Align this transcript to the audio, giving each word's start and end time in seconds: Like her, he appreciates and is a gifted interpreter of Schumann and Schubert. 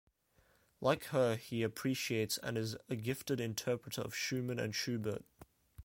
Like 0.79 1.03
her, 1.13 1.35
he 1.35 1.61
appreciates 1.61 2.39
and 2.39 2.57
is 2.57 2.75
a 2.89 2.95
gifted 2.95 3.39
interpreter 3.39 4.01
of 4.01 4.15
Schumann 4.15 4.57
and 4.57 4.73
Schubert. 4.73 5.23